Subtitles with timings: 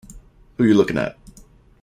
[0.57, 1.15] Who You Looking At?